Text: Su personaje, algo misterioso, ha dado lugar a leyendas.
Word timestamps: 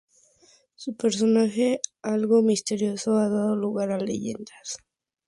Su 0.73 0.95
personaje, 0.97 1.79
algo 2.01 2.41
misterioso, 2.41 3.17
ha 3.19 3.29
dado 3.29 3.55
lugar 3.55 3.91
a 3.91 3.99
leyendas. 3.99 4.77